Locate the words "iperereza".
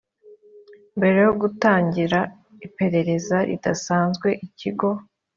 2.67-3.37